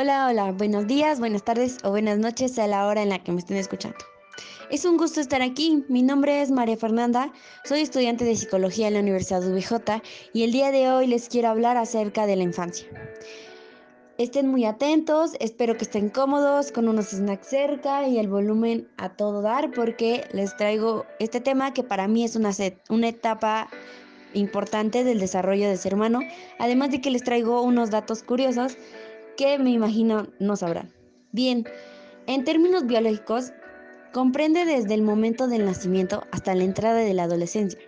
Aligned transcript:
Hola, 0.00 0.28
hola, 0.28 0.52
buenos 0.52 0.86
días, 0.86 1.20
buenas 1.20 1.42
tardes 1.42 1.76
o 1.84 1.90
buenas 1.90 2.16
noches 2.16 2.58
a 2.58 2.66
la 2.66 2.86
hora 2.86 3.02
en 3.02 3.10
la 3.10 3.22
que 3.22 3.32
me 3.32 3.38
estén 3.38 3.58
escuchando. 3.58 3.98
Es 4.70 4.86
un 4.86 4.96
gusto 4.96 5.20
estar 5.20 5.42
aquí. 5.42 5.84
Mi 5.90 6.02
nombre 6.02 6.40
es 6.40 6.50
María 6.50 6.78
Fernanda, 6.78 7.30
soy 7.64 7.82
estudiante 7.82 8.24
de 8.24 8.34
psicología 8.34 8.88
en 8.88 8.94
la 8.94 9.00
Universidad 9.00 9.46
UBJ 9.46 10.00
y 10.32 10.44
el 10.44 10.52
día 10.52 10.70
de 10.70 10.88
hoy 10.88 11.06
les 11.06 11.28
quiero 11.28 11.48
hablar 11.48 11.76
acerca 11.76 12.24
de 12.24 12.36
la 12.36 12.44
infancia. 12.44 12.88
Estén 14.16 14.46
muy 14.48 14.64
atentos, 14.64 15.32
espero 15.38 15.76
que 15.76 15.84
estén 15.84 16.08
cómodos 16.08 16.72
con 16.72 16.88
unos 16.88 17.08
snacks 17.10 17.48
cerca 17.48 18.08
y 18.08 18.18
el 18.18 18.28
volumen 18.28 18.88
a 18.96 19.10
todo 19.10 19.42
dar 19.42 19.70
porque 19.70 20.24
les 20.32 20.56
traigo 20.56 21.04
este 21.18 21.42
tema 21.42 21.74
que 21.74 21.82
para 21.82 22.08
mí 22.08 22.24
es 22.24 22.36
una, 22.36 22.52
una 22.88 23.08
etapa 23.08 23.68
importante 24.32 25.04
del 25.04 25.20
desarrollo 25.20 25.68
del 25.68 25.76
ser 25.76 25.94
humano, 25.94 26.20
además 26.58 26.90
de 26.90 27.02
que 27.02 27.10
les 27.10 27.22
traigo 27.22 27.60
unos 27.60 27.90
datos 27.90 28.22
curiosos 28.22 28.78
que 29.40 29.58
me 29.58 29.70
imagino 29.70 30.26
no 30.38 30.54
sabrán. 30.54 30.92
Bien, 31.32 31.64
en 32.26 32.44
términos 32.44 32.86
biológicos, 32.86 33.54
comprende 34.12 34.66
desde 34.66 34.92
el 34.92 35.00
momento 35.00 35.48
del 35.48 35.64
nacimiento 35.64 36.24
hasta 36.30 36.54
la 36.54 36.64
entrada 36.64 36.98
de 36.98 37.14
la 37.14 37.22
adolescencia. 37.22 37.80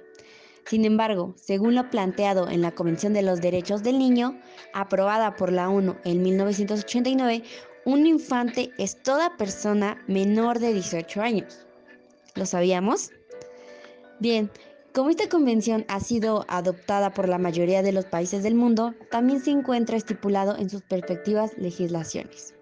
Sin 0.65 0.87
embargo, 0.87 1.35
según 1.37 1.75
lo 1.75 1.91
planteado 1.91 2.49
en 2.49 2.63
la 2.63 2.71
Convención 2.71 3.13
de 3.13 3.21
los 3.21 3.43
Derechos 3.43 3.83
del 3.83 3.99
Niño, 3.99 4.41
aprobada 4.73 5.37
por 5.37 5.53
la 5.53 5.69
ONU 5.69 5.95
en 6.05 6.23
1989, 6.23 7.43
un 7.85 8.07
infante 8.07 8.71
es 8.79 9.03
toda 9.03 9.37
persona 9.37 10.03
menor 10.07 10.59
de 10.59 10.73
18 10.73 11.21
años. 11.21 11.67
¿Lo 12.35 12.47
sabíamos? 12.47 13.11
Bien, 14.21 14.51
como 14.95 15.09
esta 15.09 15.29
convención 15.29 15.87
ha 15.89 16.01
sido 16.01 16.45
adoptada 16.49 17.15
por 17.15 17.29
la 17.29 17.39
mayoría 17.39 17.83
de 17.83 17.93
los 17.93 18.05
países 18.05 18.43
del 18.43 18.55
mundo, 18.55 18.95
también 19.11 19.41
se 19.41 19.51
encuentra 19.51 19.97
estipulado 19.97 20.57
en 20.59 20.69
sus 20.69 20.83
perspectivas 20.83 21.57
legislaciones. 21.57 22.55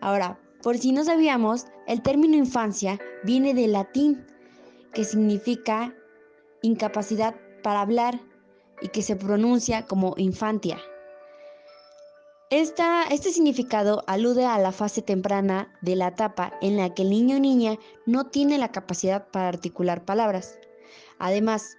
Ahora, 0.00 0.38
por 0.62 0.78
si 0.78 0.92
no 0.92 1.04
sabíamos, 1.04 1.66
el 1.88 2.02
término 2.02 2.36
infancia 2.36 3.00
viene 3.24 3.54
del 3.54 3.72
latín, 3.72 4.24
que 4.92 5.04
significa 5.04 5.94
incapacidad 6.62 7.34
para 7.62 7.80
hablar 7.80 8.20
y 8.80 8.88
que 8.88 9.02
se 9.02 9.16
pronuncia 9.16 9.86
como 9.86 10.14
infantia. 10.16 10.78
este 12.50 13.32
significado 13.32 14.04
alude 14.06 14.46
a 14.46 14.58
la 14.58 14.72
fase 14.72 15.02
temprana 15.02 15.72
de 15.82 15.96
la 15.96 16.08
etapa 16.08 16.52
en 16.60 16.76
la 16.76 16.94
que 16.94 17.02
el 17.02 17.10
niño 17.10 17.36
o 17.36 17.40
niña 17.40 17.78
no 18.06 18.28
tiene 18.28 18.58
la 18.58 18.70
capacidad 18.70 19.26
para 19.28 19.48
articular 19.48 20.04
palabras. 20.04 20.59
Además, 21.20 21.76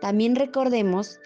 también 0.00 0.34
recordemos 0.34 1.20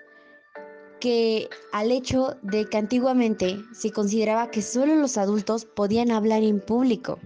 que 1.00 1.48
al 1.72 1.92
hecho 1.92 2.36
de 2.42 2.66
que 2.66 2.76
antiguamente 2.76 3.58
se 3.72 3.92
consideraba 3.92 4.50
que 4.50 4.60
solo 4.60 4.96
los 4.96 5.16
adultos 5.16 5.64
podían 5.64 6.10
hablar 6.10 6.42
en 6.42 6.60
público. 6.60 7.20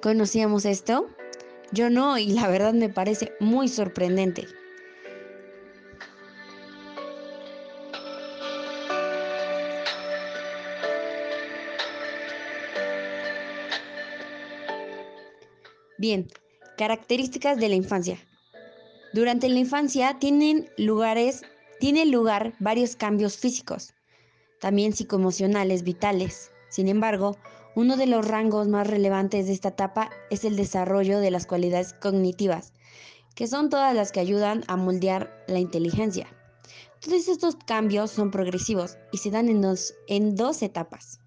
¿Conocíamos 0.00 0.64
esto? 0.66 1.08
Yo 1.72 1.90
no 1.90 2.16
y 2.16 2.28
la 2.28 2.46
verdad 2.46 2.74
me 2.74 2.88
parece 2.88 3.32
muy 3.40 3.68
sorprendente. 3.68 4.46
Bien, 15.98 16.28
características 16.76 17.56
de 17.56 17.68
la 17.68 17.74
infancia. 17.74 18.18
Durante 19.14 19.48
la 19.48 19.60
infancia 19.60 20.18
tienen 20.18 20.66
lugar 20.76 22.52
varios 22.58 22.96
cambios 22.96 23.36
físicos, 23.36 23.94
también 24.60 24.92
psicoemocionales 24.92 25.84
vitales. 25.84 26.50
Sin 26.68 26.88
embargo, 26.88 27.36
uno 27.76 27.96
de 27.96 28.08
los 28.08 28.26
rangos 28.26 28.66
más 28.66 28.88
relevantes 28.88 29.46
de 29.46 29.52
esta 29.52 29.68
etapa 29.68 30.10
es 30.30 30.44
el 30.44 30.56
desarrollo 30.56 31.20
de 31.20 31.30
las 31.30 31.46
cualidades 31.46 31.92
cognitivas, 31.92 32.72
que 33.36 33.46
son 33.46 33.70
todas 33.70 33.94
las 33.94 34.10
que 34.10 34.18
ayudan 34.18 34.64
a 34.66 34.76
moldear 34.76 35.44
la 35.46 35.60
inteligencia. 35.60 36.26
Todos 36.98 37.28
estos 37.28 37.54
cambios 37.54 38.10
son 38.10 38.32
progresivos 38.32 38.98
y 39.12 39.18
se 39.18 39.30
dan 39.30 39.48
en 39.48 40.34
dos 40.34 40.62
etapas. 40.62 41.20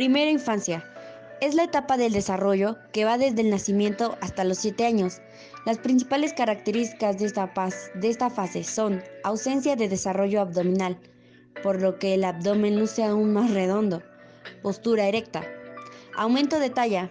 Primera 0.00 0.30
infancia. 0.30 0.82
Es 1.42 1.54
la 1.54 1.64
etapa 1.64 1.98
del 1.98 2.14
desarrollo 2.14 2.78
que 2.90 3.04
va 3.04 3.18
desde 3.18 3.42
el 3.42 3.50
nacimiento 3.50 4.16
hasta 4.22 4.44
los 4.44 4.56
7 4.56 4.86
años. 4.86 5.20
Las 5.66 5.76
principales 5.76 6.32
características 6.32 7.18
de 7.18 7.26
esta, 7.26 7.52
de 7.96 8.08
esta 8.08 8.30
fase 8.30 8.64
son 8.64 9.02
ausencia 9.24 9.76
de 9.76 9.90
desarrollo 9.90 10.40
abdominal, 10.40 10.98
por 11.62 11.82
lo 11.82 11.98
que 11.98 12.14
el 12.14 12.24
abdomen 12.24 12.80
luce 12.80 13.04
aún 13.04 13.34
más 13.34 13.50
redondo, 13.50 14.02
postura 14.62 15.06
erecta, 15.06 15.44
aumento 16.16 16.58
de 16.60 16.70
talla. 16.70 17.10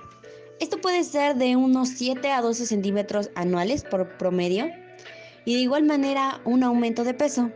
Esto 0.60 0.82
puede 0.82 1.04
ser 1.04 1.36
de 1.36 1.58
unos 1.58 1.90
7 1.90 2.32
a 2.32 2.42
12 2.42 2.66
centímetros 2.66 3.30
anuales 3.36 3.84
por 3.84 4.18
promedio 4.18 4.66
y 5.46 5.54
de 5.54 5.62
igual 5.62 5.84
manera 5.84 6.42
un 6.44 6.64
aumento 6.64 7.04
de 7.04 7.14
peso 7.14 7.52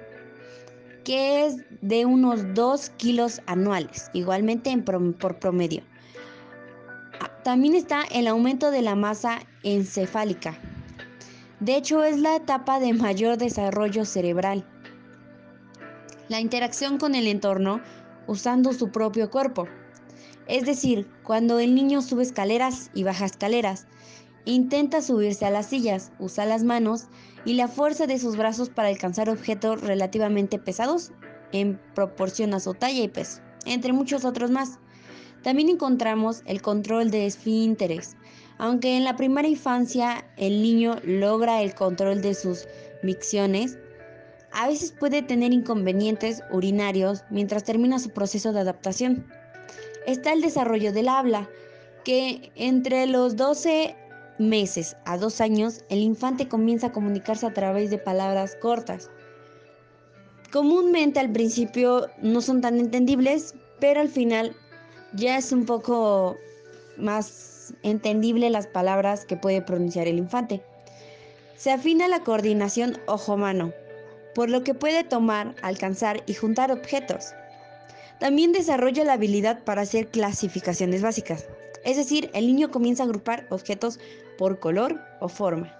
que 1.04 1.46
es 1.46 1.58
de 1.82 2.06
unos 2.06 2.54
2 2.54 2.90
kilos 2.92 3.42
anuales, 3.46 4.10
igualmente 4.14 4.76
por 4.78 5.40
promedio. 5.40 5.84
Ah, 7.20 7.30
también 7.44 7.76
está 7.76 8.04
el 8.12 8.28
aumento 8.28 8.72
de 8.72 8.82
la 8.82 8.96
masa 8.96 9.40
encefálica. 9.64 10.58
De 11.60 11.76
hecho, 11.76 12.04
es 12.04 12.20
la 12.20 12.36
etapa 12.36 12.80
de 12.80 12.94
mayor 12.94 13.38
desarrollo 13.38 14.06
cerebral. 14.06 14.66
La 16.30 16.40
interacción 16.40 16.98
con 16.98 17.16
el 17.16 17.28
entorno 17.28 17.82
usando 18.28 18.74
su 18.74 18.92
propio 18.92 19.30
cuerpo. 19.30 19.68
Es 20.48 20.66
decir, 20.66 21.08
cuando 21.24 21.60
el 21.60 21.74
niño 21.76 22.02
sube 22.02 22.24
escaleras 22.24 22.90
y 22.94 23.04
baja 23.04 23.26
escaleras, 23.26 23.88
Intenta 24.46 25.02
subirse 25.02 25.46
a 25.46 25.52
las 25.52 25.68
sillas, 25.68 26.12
usa 26.20 26.46
las 26.46 26.64
manos 26.64 27.06
y 27.46 27.54
la 27.54 27.68
fuerza 27.68 28.08
de 28.08 28.20
sus 28.20 28.36
brazos 28.36 28.70
para 28.70 28.90
alcanzar 28.90 29.30
objetos 29.30 29.82
relativamente 29.82 30.60
pesados 30.60 31.12
en 31.54 31.80
proporción 31.96 32.54
a 32.54 32.60
su 32.60 32.74
talla 32.74 33.04
y 33.04 33.08
peso, 33.08 33.42
entre 33.66 33.94
muchos 33.94 34.26
otros 34.26 34.52
más. 34.52 34.80
También 35.44 35.70
encontramos 35.70 36.42
el 36.46 36.62
control 36.62 37.10
de 37.10 37.26
esfínteres. 37.26 38.18
Aunque 38.58 38.98
en 38.98 39.04
la 39.04 39.16
primera 39.16 39.48
infancia 39.48 40.26
el 40.38 40.62
niño 40.62 40.98
logra 41.04 41.62
el 41.62 41.74
control 41.74 42.22
de 42.22 42.34
sus 42.34 42.68
micciones, 43.02 43.78
a 44.52 44.68
veces 44.68 44.92
puede 44.92 45.22
tener 45.22 45.52
inconvenientes 45.54 46.44
urinarios 46.52 47.24
mientras 47.30 47.64
termina 47.64 47.98
su 47.98 48.10
proceso 48.10 48.54
de 48.54 48.60
adaptación. 48.60 49.26
Está 50.06 50.34
el 50.34 50.42
desarrollo 50.42 50.94
del 50.94 51.10
habla, 51.10 51.50
que 52.04 52.52
entre 52.56 53.08
los 53.08 53.36
12 53.36 53.96
meses 54.40 54.96
a 55.06 55.18
dos 55.18 55.42
años, 55.42 55.84
el 55.90 56.00
infante 56.00 56.48
comienza 56.48 56.88
a 56.88 56.92
comunicarse 56.92 57.46
a 57.46 57.54
través 57.54 57.90
de 57.90 57.98
palabras 57.98 58.56
cortas. 58.56 59.10
Comúnmente 60.52 61.20
al 61.20 61.32
principio 61.32 62.08
no 62.22 62.42
son 62.42 62.62
tan 62.62 62.80
entendibles, 62.80 63.56
pero 63.80 64.02
al 64.02 64.10
final 64.10 64.56
ya 65.14 65.38
es 65.38 65.52
un 65.52 65.66
poco 65.66 66.38
más 66.98 67.74
entendible 67.84 68.50
las 68.50 68.68
palabras 68.68 69.26
que 69.26 69.38
puede 69.38 69.62
pronunciar 69.62 70.08
el 70.08 70.18
infante. 70.18 70.62
Se 71.56 71.72
afina 71.72 72.08
la 72.08 72.20
coordinación 72.20 73.00
ojo-mano, 73.08 73.74
por 74.36 74.50
lo 74.50 74.64
que 74.64 74.74
puede 74.74 75.04
tomar, 75.04 75.56
alcanzar 75.62 76.24
y 76.26 76.34
juntar 76.34 76.72
objetos. 76.72 77.34
También 78.20 78.52
desarrolla 78.52 79.04
la 79.04 79.14
habilidad 79.14 79.64
para 79.64 79.82
hacer 79.82 80.08
clasificaciones 80.08 81.02
básicas. 81.02 81.48
Es 81.84 81.98
decir, 81.98 82.30
el 82.34 82.48
niño 82.48 82.72
comienza 82.72 83.04
a 83.04 83.06
agrupar 83.06 83.46
objetos 83.50 84.00
por 84.38 84.60
color 84.60 85.02
o 85.20 85.28
forma. 85.28 85.78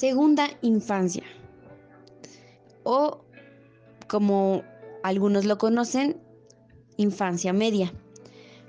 Segunda 0.00 0.48
infancia. 0.62 1.24
O 2.84 3.22
como 4.08 4.64
algunos 5.02 5.44
lo 5.44 5.58
conocen, 5.58 6.16
infancia 6.96 7.52
media. 7.52 7.92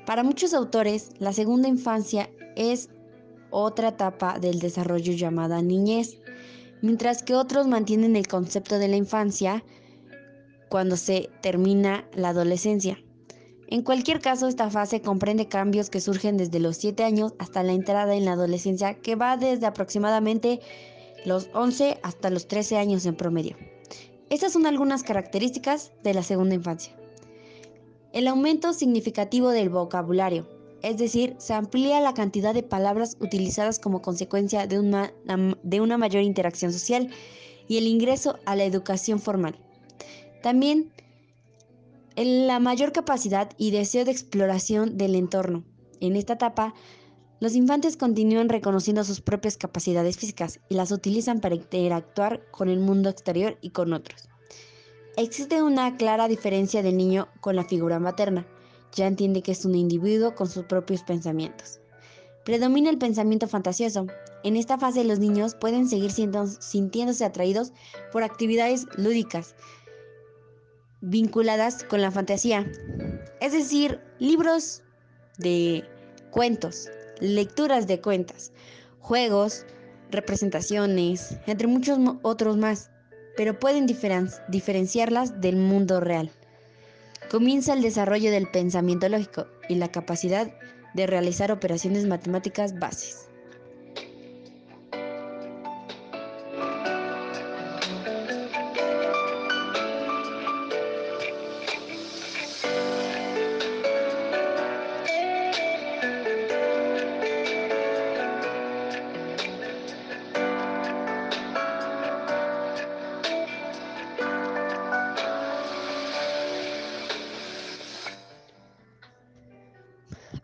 Para 0.06 0.24
muchos 0.24 0.54
autores, 0.54 1.12
la 1.20 1.32
segunda 1.32 1.68
infancia 1.68 2.30
es 2.56 2.90
otra 3.52 3.90
etapa 3.90 4.40
del 4.40 4.60
desarrollo 4.60 5.14
llamada 5.14 5.62
niñez, 5.62 6.18
mientras 6.82 7.22
que 7.22 7.36
otros 7.36 7.68
mantienen 7.68 8.16
el 8.16 8.28
concepto 8.28 8.80
de 8.80 8.88
la 8.88 8.96
infancia 8.96 9.64
cuando 10.70 10.98
se 10.98 11.30
termina 11.42 12.08
la 12.14 12.30
adolescencia. 12.30 12.98
En 13.68 13.84
cualquier 13.84 14.20
caso, 14.20 14.48
esta 14.48 14.70
fase 14.70 15.02
comprende 15.02 15.48
cambios 15.48 15.90
que 15.90 16.02
surgen 16.02 16.36
desde 16.36 16.60
los 16.60 16.78
7 16.78 17.04
años 17.04 17.34
hasta 17.40 17.64
la 17.64 17.74
entrada 17.74 18.16
en 18.16 18.26
la 18.26 18.34
adolescencia, 18.34 18.96
que 18.96 19.16
va 19.16 19.38
desde 19.38 19.66
aproximadamente 19.66 20.60
los 21.26 21.50
11 21.54 22.00
hasta 22.04 22.30
los 22.30 22.48
13 22.48 22.78
años 22.78 23.06
en 23.06 23.16
promedio. 23.16 23.56
Estas 24.30 24.54
son 24.54 24.66
algunas 24.66 25.04
características 25.04 25.92
de 26.04 26.14
la 26.14 26.24
segunda 26.24 26.56
infancia. 26.56 26.96
El 28.14 28.28
aumento 28.28 28.74
significativo 28.74 29.52
del 29.52 29.70
vocabulario, 29.70 30.46
es 30.82 30.98
decir, 30.98 31.36
se 31.38 31.54
amplía 31.54 32.02
la 32.02 32.14
cantidad 32.14 32.54
de 32.54 32.62
palabras 32.62 33.16
utilizadas 33.22 33.80
como 33.80 34.02
consecuencia 34.02 34.68
de 34.68 34.80
una, 34.80 35.98
mayor 35.98 36.22
interacción 36.22 36.74
social 36.74 37.10
y 37.70 37.78
el 37.78 37.88
ingreso 37.88 38.38
a 38.46 38.58
la 38.58 38.66
educación 38.66 39.20
formal. 39.20 39.56
También 40.44 40.92
la 42.18 42.60
mayor 42.60 42.92
capacidad 42.92 43.52
y 43.58 43.72
deseo 43.72 44.04
de 44.04 44.12
exploración 44.12 44.98
del 44.98 45.16
entorno. 45.16 45.64
En 46.02 46.18
esta 46.18 46.34
etapa, 46.34 46.74
los 47.40 47.56
infantes 47.56 47.96
continúan 47.96 48.50
reconociendo 48.50 49.06
sus 49.06 49.22
propias 49.22 49.56
capacidades 49.56 50.18
físicas 50.18 50.60
y 50.68 50.76
las 50.76 50.92
utilizan 50.92 51.40
para 51.40 51.56
interactuar 51.56 52.42
con 52.52 52.68
el 52.68 52.80
mundo 52.82 53.10
exterior 53.10 53.58
y 53.62 53.70
con 53.70 53.94
otros. 53.94 54.31
Existe 55.18 55.62
una 55.62 55.98
clara 55.98 56.30
diferencia 56.30 56.82
del 56.82 56.96
niño 56.96 57.28
con 57.42 57.56
la 57.58 57.66
figura 57.66 58.00
materna. 58.00 58.48
Ya 58.94 59.08
entiende 59.08 59.42
que 59.42 59.52
es 59.52 59.66
un 59.66 59.76
individuo 59.76 60.36
con 60.36 60.48
sus 60.48 60.64
propios 60.66 61.04
pensamientos. 61.04 61.82
Predomina 62.46 62.90
el 62.90 62.98
pensamiento 62.98 63.48
fantasioso. 63.48 64.08
En 64.44 64.56
esta 64.56 64.78
fase 64.78 65.04
los 65.04 65.20
niños 65.20 65.54
pueden 65.56 65.88
seguir 65.88 66.12
sintiéndose 66.12 67.26
atraídos 67.26 67.74
por 68.12 68.24
actividades 68.24 68.88
lúdicas, 68.96 69.56
vinculadas 71.02 71.84
con 71.84 72.02
la 72.02 72.12
fantasía, 72.12 72.72
es 73.42 73.52
decir, 73.52 74.00
libros 74.20 74.82
de 75.38 75.84
cuentos, 76.32 76.90
lecturas 77.20 77.86
de 77.86 78.00
cuentas, 78.00 78.52
juegos, 79.00 79.66
representaciones, 80.10 81.38
entre 81.48 81.68
muchos 81.68 82.00
otros 82.22 82.58
más, 82.58 82.91
pero 83.36 83.60
pueden 83.60 83.86
diferenciarlas 83.86 85.42
del 85.42 85.56
mundo 85.56 86.00
real. 86.00 86.32
Comienza 87.30 87.74
el 87.74 87.82
desarrollo 87.82 88.32
del 88.32 88.50
pensamiento 88.50 89.08
lógico 89.08 89.48
y 89.70 89.76
la 89.76 89.90
capacidad 89.90 90.52
de 90.94 91.08
realizar 91.08 91.52
operaciones 91.52 92.06
matemáticas 92.06 92.78
bases. 92.78 93.30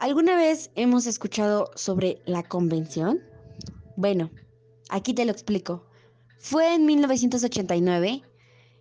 ¿Alguna 0.08 0.38
vez 0.38 0.72
hemos 0.76 1.06
escuchado 1.06 1.70
sobre 1.76 2.22
la 2.26 2.42
convención? 2.42 3.20
Bueno, 3.98 4.32
aquí 4.88 5.14
te 5.14 5.26
lo 5.26 5.34
explico. 5.34 5.86
Fue 6.40 6.74
en 6.74 6.86
1989 6.86 8.22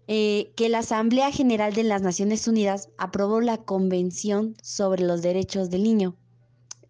eh, 0.07 0.53
que 0.55 0.69
la 0.69 0.79
Asamblea 0.79 1.33
General 1.33 1.75
de 1.75 1.83
las 1.83 2.01
Naciones 2.01 2.47
Unidas 2.47 2.91
aprobó 2.97 3.41
la 3.41 3.57
Convención 3.57 4.55
sobre 4.63 5.03
los 5.03 5.21
Derechos 5.21 5.69
del 5.69 5.83
Niño, 5.83 6.17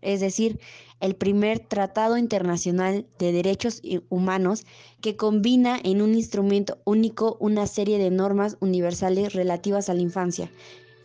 es 0.03 0.21
decir, 0.21 0.61
el 1.01 1.17
primer 1.17 1.61
tratado 1.61 2.19
internacional 2.19 3.07
de 3.19 3.33
derechos 3.33 3.81
humanos 4.11 4.67
que 5.01 5.17
combina 5.17 5.81
en 5.83 6.03
un 6.03 6.15
instrumento 6.15 6.77
único 6.85 7.39
una 7.41 7.67
serie 7.67 7.97
de 7.97 8.11
normas 8.11 8.59
universales 8.61 9.33
relativas 9.33 9.89
a 9.89 9.95
la 9.95 10.03
infancia 10.03 10.51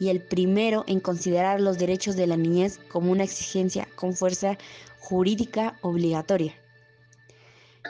y 0.02 0.10
el 0.10 0.20
primero 0.20 0.84
en 0.88 1.00
considerar 1.00 1.62
los 1.62 1.78
derechos 1.78 2.16
de 2.16 2.26
la 2.26 2.36
niñez 2.36 2.80
como 2.90 3.12
una 3.12 3.24
exigencia 3.24 3.88
con 3.96 4.16
fuerza 4.16 4.58
jurídica 5.00 5.78
obligatoria. 5.84 6.56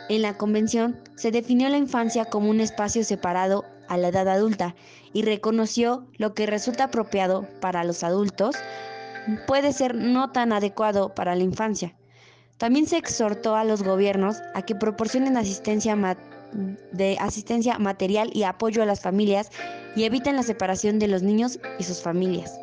En 0.09 0.21
la 0.21 0.37
Convención 0.37 0.99
se 1.15 1.31
definió 1.31 1.69
la 1.69 1.77
infancia 1.77 2.25
como 2.25 2.49
un 2.49 2.59
espacio 2.59 3.05
separado 3.05 3.63
a 3.87 3.95
la 3.95 4.09
edad 4.09 4.27
adulta 4.27 4.75
y 5.13 5.21
reconoció 5.21 6.05
lo 6.17 6.33
que 6.33 6.47
resulta 6.47 6.83
apropiado 6.83 7.47
para 7.61 7.85
los 7.85 8.03
adultos 8.03 8.57
puede 9.47 9.71
ser 9.71 9.95
no 9.95 10.33
tan 10.33 10.51
adecuado 10.51 11.15
para 11.15 11.33
la 11.35 11.43
infancia. 11.43 11.95
También 12.57 12.87
se 12.87 12.97
exhortó 12.97 13.55
a 13.55 13.63
los 13.63 13.83
gobiernos 13.83 14.35
a 14.53 14.63
que 14.63 14.75
proporcionen 14.75 15.37
asistencia 15.37 15.95
de 16.91 17.17
asistencia 17.19 17.77
material 17.79 18.29
y 18.33 18.43
apoyo 18.43 18.83
a 18.83 18.85
las 18.85 19.01
familias 19.01 19.49
y 19.95 20.03
eviten 20.03 20.35
la 20.35 20.43
separación 20.43 20.99
de 20.99 21.07
los 21.07 21.23
niños 21.23 21.59
y 21.79 21.83
sus 21.83 22.01
familias. 22.01 22.59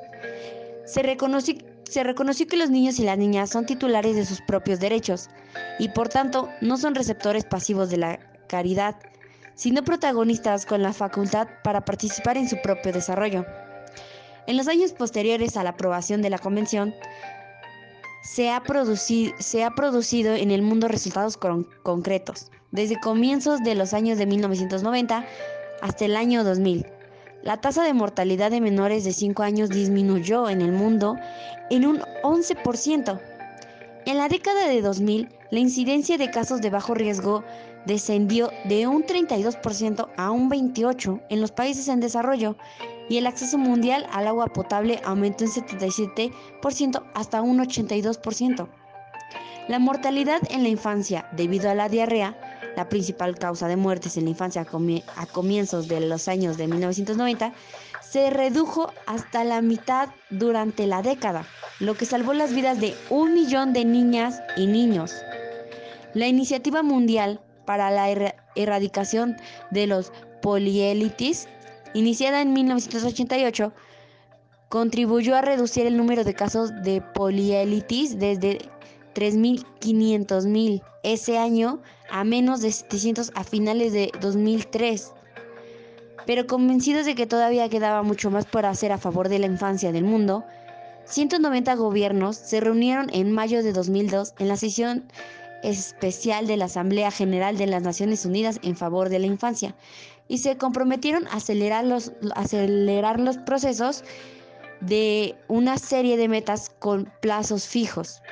Se 0.85 1.02
reconoció 1.02 2.46
que 2.46 2.56
los 2.56 2.70
niños 2.70 2.99
y 2.99 3.05
las 3.05 3.19
niñas 3.19 3.50
son 3.50 3.67
titulares 3.67 4.17
de 4.17 4.25
sus 4.25 4.40
propios 4.43 4.81
derechos 4.81 5.29
y 5.79 5.88
por 5.88 6.08
tanto 6.08 6.49
no 6.61 6.76
son 6.76 6.94
receptores 6.94 7.44
pasivos 7.44 7.90
de 7.90 7.99
la 7.99 8.19
caridad, 8.49 8.96
sino 9.55 9.85
protagonistas 9.85 10.67
con 10.67 10.82
la 10.82 10.93
facultad 10.93 11.49
para 11.64 11.85
participar 11.85 12.37
en 12.37 12.49
su 12.49 12.56
propio 12.62 12.93
desarrollo. 12.93 13.44
En 14.46 14.56
los 14.56 14.69
años 14.69 14.93
posteriores 14.93 15.56
a 15.58 15.62
la 15.62 15.70
aprobación 15.70 16.23
de 16.23 16.31
la 16.31 16.38
Convención, 16.38 16.94
se 18.32 18.50
ha, 18.50 18.62
producido, 18.62 19.34
se 19.38 19.64
ha 19.64 19.75
producido 19.75 20.34
en 20.34 20.50
el 20.50 20.60
mundo 20.60 20.86
resultados 20.86 21.38
concretos, 21.38 22.50
desde 22.72 23.00
comienzos 23.00 23.60
de 23.60 23.75
los 23.75 23.94
años 23.94 24.19
de 24.19 24.26
1990 24.26 25.25
hasta 25.80 26.04
el 26.04 26.14
año 26.14 26.44
2000. 26.44 26.86
La 27.42 27.56
tasa 27.60 27.84
de 27.84 27.94
mortalidad 27.94 28.50
de 28.50 28.60
menores 28.60 29.04
de 29.04 29.12
5 29.12 29.42
años 29.42 29.70
disminuyó 29.70 30.50
en 30.50 30.60
el 30.60 30.72
mundo 30.72 31.16
en 31.70 31.86
un 31.86 32.00
11%. 32.22 33.20
En 34.04 34.19
la 34.19 34.28
década 34.28 34.69
de 34.69 34.82
2000, 34.82 35.28
la 35.50 35.58
incidencia 35.58 36.19
de 36.19 36.30
casos 36.30 36.60
de 36.60 36.69
bajo 36.69 36.94
riesgo 36.94 37.44
descendió 37.86 38.50
de 38.64 38.86
un 38.86 39.04
32% 39.04 40.08
a 40.19 40.30
un 40.30 40.50
28% 40.50 41.23
en 41.30 41.40
los 41.40 41.52
países 41.52 41.88
en 41.88 42.00
desarrollo 42.00 42.56
y 43.08 43.16
el 43.16 43.26
acceso 43.26 43.58
mundial 43.58 44.06
al 44.12 44.26
agua 44.26 44.46
potable 44.46 45.00
aumentó 45.04 45.44
en 45.44 45.50
77% 45.50 47.02
hasta 47.14 47.42
un 47.42 47.58
82%. 47.58 48.68
La 49.68 49.78
mortalidad 49.78 50.40
en 50.50 50.62
la 50.62 50.68
infancia 50.68 51.28
debido 51.32 51.70
a 51.70 51.74
la 51.74 51.88
diarrea, 51.88 52.36
la 52.76 52.88
principal 52.88 53.36
causa 53.38 53.68
de 53.68 53.76
muertes 53.76 54.16
en 54.16 54.24
la 54.24 54.30
infancia 54.30 54.66
a 55.16 55.26
comienzos 55.26 55.88
de 55.88 56.00
los 56.00 56.28
años 56.28 56.56
de 56.56 56.68
1990, 56.68 57.52
se 58.00 58.30
redujo 58.30 58.92
hasta 59.06 59.44
la 59.44 59.60
mitad 59.60 60.08
durante 60.30 60.86
la 60.86 61.02
década, 61.02 61.44
lo 61.80 61.94
que 61.94 62.06
salvó 62.06 62.32
las 62.32 62.54
vidas 62.54 62.80
de 62.80 62.94
un 63.10 63.34
millón 63.34 63.72
de 63.72 63.84
niñas 63.84 64.40
y 64.56 64.66
niños. 64.66 65.12
La 66.14 66.26
iniciativa 66.26 66.82
mundial 66.82 67.40
para 67.66 67.90
la 67.90 68.08
erradicación 68.54 69.36
de 69.70 69.86
los 69.86 70.10
polielitis 70.40 71.48
iniciada 71.95 72.42
en 72.42 72.52
1988, 72.52 73.73
contribuyó 74.68 75.37
a 75.37 75.42
reducir 75.42 75.87
el 75.87 75.97
número 75.97 76.25
de 76.25 76.35
casos 76.35 76.71
de 76.83 77.00
polielitis 77.00 78.18
desde 78.18 78.59
3.500.000 79.14 80.83
ese 81.02 81.38
año 81.38 81.80
a 82.11 82.25
menos 82.25 82.61
de 82.61 82.73
700 82.73 83.33
a 83.35 83.45
finales 83.45 83.92
de 83.92 84.12
2003. 84.21 85.12
Pero 86.26 86.47
convencidos 86.47 87.07
de 87.07 87.14
que 87.14 87.26
todavía 87.26 87.68
quedaba 87.68 88.02
mucho 88.02 88.30
más 88.30 88.45
por 88.45 88.66
hacer 88.66 88.92
a 88.92 88.99
favor 88.99 89.28
de 89.28 89.38
la 89.38 89.47
infancia 89.47 89.92
del 89.92 90.04
mundo, 90.04 90.45
190 91.07 91.75
gobiernos 91.76 92.37
se 92.37 92.61
reunieron 92.61 93.09
en 93.14 93.33
mayo 93.33 93.62
de 93.62 93.73
2002 93.73 94.35
en 94.38 94.49
la 94.49 94.57
sesión 94.59 95.04
especial 95.62 96.47
de 96.47 96.57
la 96.57 96.66
Asamblea 96.66 97.11
General 97.11 97.57
de 97.57 97.66
las 97.66 97.83
Naciones 97.83 98.26
Unidas 98.26 98.61
en 98.62 98.76
favor 98.76 99.09
de 99.09 99.18
la 99.18 99.26
infancia, 99.26 99.75
y 100.28 100.38
se 100.38 100.58
comprometieron 100.58 101.26
a 101.28 101.37
acelerar 101.37 101.85
los, 103.18 103.38
procesos 103.38 104.04
de 104.80 105.35
una 105.49 105.78
serie 105.78 106.16
de 106.16 106.28
metas 106.28 106.70
con 106.78 107.11
plazos 107.20 107.66
fijos. 107.66 108.23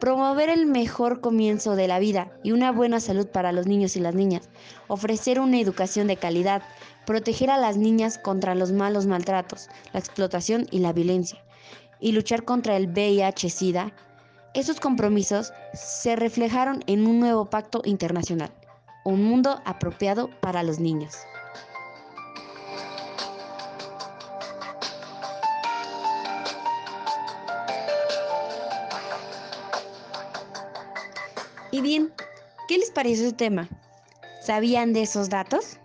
Promover 0.00 0.48
el 0.48 0.66
mejor 0.66 1.20
comienzo 1.20 1.76
de 1.76 1.86
la 1.86 1.98
vida 1.98 2.30
y 2.42 2.52
una 2.52 2.72
buena 2.72 2.98
salud 2.98 3.26
para 3.26 3.52
los 3.52 3.66
niños 3.66 3.94
y 3.96 4.00
las 4.00 4.14
niñas. 4.14 4.48
Ofrecer 4.88 5.38
una 5.38 5.60
educación 5.60 6.08
de 6.08 6.16
calidad. 6.16 6.62
Proteger 7.06 7.50
a 7.50 7.58
las 7.58 7.76
niñas 7.76 8.18
contra 8.18 8.54
los 8.54 8.72
malos 8.72 9.06
maltratos, 9.06 9.68
la 9.92 10.00
explotación 10.00 10.66
y 10.70 10.80
la 10.80 10.92
violencia. 10.92 11.42
Y 12.00 12.12
luchar 12.12 12.44
contra 12.44 12.76
el 12.76 12.88
VIH-Sida. 12.88 13.92
Esos 14.52 14.80
compromisos 14.80 15.52
se 15.74 16.16
reflejaron 16.16 16.82
en 16.86 17.06
un 17.06 17.20
nuevo 17.20 17.46
pacto 17.46 17.82
internacional. 17.84 18.52
Un 19.04 19.24
mundo 19.24 19.60
apropiado 19.64 20.30
para 20.40 20.62
los 20.62 20.78
niños. 20.80 21.14
Y 31.74 31.80
bien, 31.80 32.12
¿qué 32.68 32.78
les 32.78 32.92
pareció 32.92 33.26
el 33.26 33.34
tema? 33.34 33.68
¿Sabían 34.40 34.92
de 34.92 35.02
esos 35.02 35.28
datos? 35.28 35.80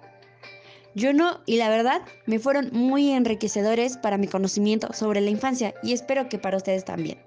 Yo 0.93 1.13
no, 1.13 1.39
y 1.47 1.57
la 1.57 1.67
verdad 1.67 2.03
me 2.27 2.37
fueron 2.37 2.69
muy 2.71 3.09
enriquecedores 3.09 3.97
para 3.97 4.19
mi 4.19 4.27
conocimiento 4.27 4.93
sobre 4.93 5.19
la 5.19 5.31
infancia 5.31 5.73
y 5.81 5.93
espero 5.93 6.29
que 6.29 6.37
para 6.37 6.57
ustedes 6.57 6.85
también. 6.85 7.17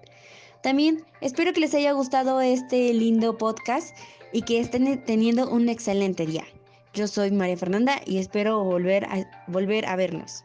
También 0.62 1.04
espero 1.20 1.52
que 1.52 1.58
les 1.58 1.74
haya 1.74 1.90
gustado 1.90 2.40
este 2.40 2.94
lindo 2.94 3.36
podcast 3.36 3.96
y 4.32 4.42
que 4.42 4.60
estén 4.60 5.04
teniendo 5.06 5.50
un 5.50 5.68
excelente 5.68 6.24
día. 6.24 6.44
Yo 6.94 7.08
soy 7.08 7.32
María 7.32 7.56
Fernanda 7.56 8.00
y 8.06 8.18
espero 8.18 8.62
volver 8.62 9.06
a, 9.06 9.44
volver 9.48 9.86
a 9.86 9.96
vernos. 9.96 10.44